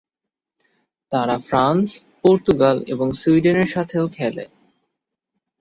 তারা 1.11 1.35
France, 1.39 1.87
Portugal, 2.21 2.77
এবং 2.87 3.07
Sweden 3.11 3.59
সাথেও 3.65 4.05
খেল। 4.07 4.37